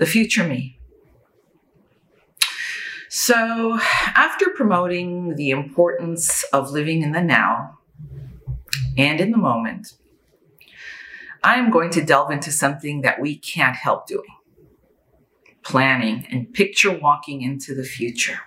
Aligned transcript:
the 0.00 0.06
future 0.06 0.42
me. 0.44 0.80
So, 3.10 3.78
after 4.14 4.46
promoting 4.48 5.36
the 5.36 5.50
importance 5.50 6.42
of 6.54 6.70
living 6.70 7.02
in 7.02 7.12
the 7.12 7.20
now 7.20 7.78
and 8.96 9.20
in 9.20 9.30
the 9.30 9.36
moment, 9.36 9.92
I 11.44 11.56
am 11.56 11.70
going 11.70 11.90
to 11.90 12.02
delve 12.02 12.30
into 12.30 12.50
something 12.50 13.02
that 13.02 13.20
we 13.20 13.36
can't 13.36 13.76
help 13.76 14.06
doing 14.06 14.36
planning 15.62 16.26
and 16.30 16.50
picture 16.54 16.90
walking 16.90 17.42
into 17.42 17.74
the 17.74 17.84
future. 17.84 18.40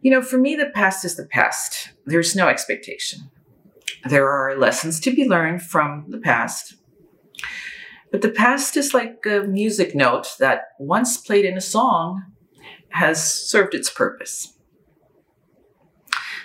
You 0.00 0.10
know, 0.10 0.22
for 0.22 0.38
me, 0.38 0.56
the 0.56 0.70
past 0.70 1.04
is 1.04 1.16
the 1.16 1.26
past. 1.26 1.90
There's 2.06 2.34
no 2.34 2.48
expectation. 2.48 3.30
There 4.08 4.30
are 4.30 4.56
lessons 4.56 4.98
to 5.00 5.14
be 5.14 5.28
learned 5.28 5.62
from 5.62 6.06
the 6.08 6.18
past. 6.18 6.76
But 8.10 8.22
the 8.22 8.30
past 8.30 8.76
is 8.76 8.94
like 8.94 9.24
a 9.26 9.40
music 9.40 9.94
note 9.94 10.28
that 10.38 10.62
once 10.78 11.16
played 11.16 11.44
in 11.44 11.56
a 11.56 11.62
song 11.62 12.24
has 12.90 13.22
served 13.22 13.74
its 13.74 13.90
purpose. 13.90 14.54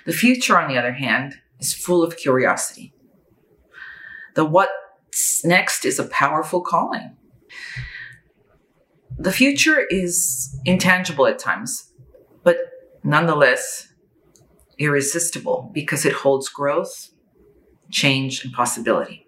The 0.06 0.14
future, 0.14 0.60
on 0.60 0.68
the 0.68 0.78
other 0.78 0.92
hand, 0.92 1.36
is 1.60 1.74
full 1.74 2.04
of 2.04 2.18
curiosity. 2.18 2.94
The 4.36 4.44
what's 4.44 5.46
next 5.46 5.86
is 5.86 6.00
a 6.00 6.08
powerful 6.08 6.62
calling. 6.62 7.16
The 9.18 9.32
future 9.32 9.86
is 9.90 10.60
intangible 10.66 11.28
at 11.28 11.40
times, 11.40 11.94
but 12.44 12.58
nonetheless 13.04 13.94
irresistible 14.80 15.72
because 15.74 16.06
it 16.06 16.14
holds 16.14 16.50
growth, 16.50 17.12
change, 17.92 18.44
and 18.44 18.54
possibility. 18.54 19.23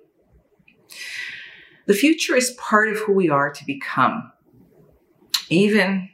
The 1.87 1.93
future 1.93 2.35
is 2.35 2.57
part 2.57 2.89
of 2.89 2.99
who 2.99 3.13
we 3.13 3.29
are 3.29 3.51
to 3.51 3.65
become, 3.65 4.31
even 5.49 6.09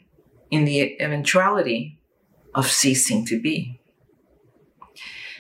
in 0.50 0.66
the 0.66 1.02
eventuality 1.02 2.00
of 2.54 2.70
ceasing 2.70 3.26
to 3.28 3.42
be. 3.42 3.80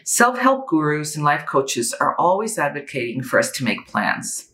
Self 0.03 0.37
help 0.37 0.67
gurus 0.67 1.15
and 1.15 1.23
life 1.23 1.45
coaches 1.45 1.93
are 1.93 2.15
always 2.17 2.57
advocating 2.57 3.21
for 3.21 3.37
us 3.39 3.51
to 3.51 3.63
make 3.63 3.87
plans, 3.87 4.51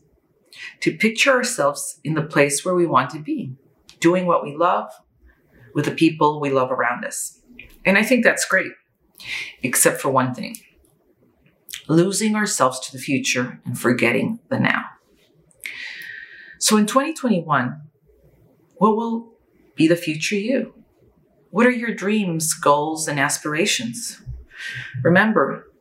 to 0.81 0.97
picture 0.97 1.31
ourselves 1.31 1.99
in 2.03 2.15
the 2.15 2.23
place 2.23 2.65
where 2.65 2.75
we 2.75 2.85
want 2.85 3.11
to 3.11 3.19
be, 3.19 3.55
doing 3.99 4.25
what 4.25 4.43
we 4.43 4.55
love 4.55 4.91
with 5.73 5.85
the 5.85 5.91
people 5.91 6.41
we 6.41 6.49
love 6.49 6.71
around 6.71 7.05
us. 7.05 7.41
And 7.85 7.97
I 7.97 8.03
think 8.03 8.23
that's 8.23 8.47
great, 8.47 8.71
except 9.61 10.01
for 10.01 10.09
one 10.09 10.33
thing 10.33 10.55
losing 11.87 12.35
ourselves 12.35 12.79
to 12.81 12.91
the 12.91 13.01
future 13.01 13.61
and 13.65 13.79
forgetting 13.79 14.39
the 14.49 14.59
now. 14.59 14.83
So 16.67 16.75
in 16.75 16.85
2021, 16.85 17.81
what 18.75 18.97
will 18.97 19.31
be 19.75 19.87
the 19.87 19.95
future 19.95 20.35
you? 20.35 20.73
What 21.49 21.65
are 21.65 21.71
your 21.71 21.95
dreams, 21.95 22.53
goals, 22.53 23.07
and 23.07 23.17
aspirations? 23.17 24.21
Remember, 25.01 25.71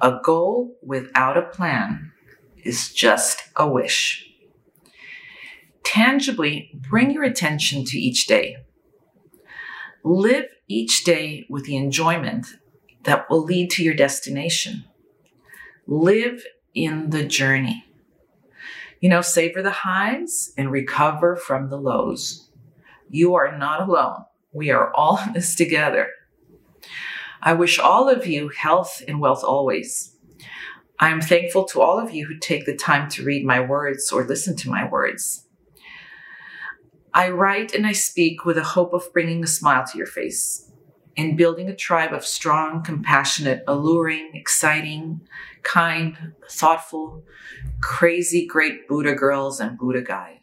a 0.00 0.18
goal 0.24 0.76
without 0.82 1.36
a 1.36 1.42
plan 1.42 2.10
is 2.64 2.92
just 2.92 3.44
a 3.54 3.68
wish. 3.68 4.28
Tangibly 5.84 6.72
bring 6.74 7.12
your 7.12 7.22
attention 7.22 7.84
to 7.84 7.96
each 7.96 8.26
day. 8.26 8.56
Live 10.02 10.46
each 10.66 11.04
day 11.04 11.46
with 11.48 11.64
the 11.64 11.76
enjoyment 11.76 12.48
that 13.04 13.30
will 13.30 13.44
lead 13.44 13.70
to 13.70 13.84
your 13.84 13.94
destination. 13.94 14.82
Live 15.86 16.42
in 16.74 17.10
the 17.10 17.22
journey. 17.22 17.87
You 19.00 19.08
know, 19.08 19.20
savor 19.20 19.62
the 19.62 19.70
highs 19.70 20.52
and 20.56 20.72
recover 20.72 21.36
from 21.36 21.70
the 21.70 21.78
lows. 21.78 22.50
You 23.08 23.34
are 23.34 23.56
not 23.56 23.88
alone. 23.88 24.24
We 24.52 24.70
are 24.70 24.92
all 24.94 25.20
in 25.26 25.34
this 25.34 25.54
together. 25.54 26.10
I 27.40 27.52
wish 27.52 27.78
all 27.78 28.08
of 28.08 28.26
you 28.26 28.48
health 28.48 29.02
and 29.06 29.20
wealth 29.20 29.44
always. 29.44 30.16
I 30.98 31.10
am 31.10 31.20
thankful 31.20 31.64
to 31.66 31.80
all 31.80 32.00
of 32.00 32.10
you 32.10 32.26
who 32.26 32.36
take 32.38 32.66
the 32.66 32.74
time 32.74 33.08
to 33.10 33.24
read 33.24 33.46
my 33.46 33.60
words 33.60 34.10
or 34.10 34.24
listen 34.24 34.56
to 34.56 34.70
my 34.70 34.88
words. 34.88 35.46
I 37.14 37.30
write 37.30 37.72
and 37.72 37.86
I 37.86 37.92
speak 37.92 38.44
with 38.44 38.58
a 38.58 38.64
hope 38.64 38.92
of 38.92 39.12
bringing 39.12 39.44
a 39.44 39.46
smile 39.46 39.84
to 39.86 39.98
your 39.98 40.06
face 40.06 40.70
and 41.16 41.36
building 41.36 41.68
a 41.68 41.74
tribe 41.74 42.12
of 42.12 42.24
strong, 42.24 42.82
compassionate, 42.82 43.62
alluring, 43.66 44.32
exciting, 44.34 45.20
kind, 45.62 46.34
thoughtful, 46.50 47.22
crazy, 47.80 48.46
great 48.46 48.88
Buddha 48.88 49.14
girls 49.14 49.60
and 49.60 49.78
Buddha 49.78 50.02
guys. 50.02 50.37